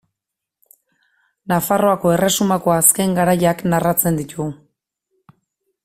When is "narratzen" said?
3.75-4.19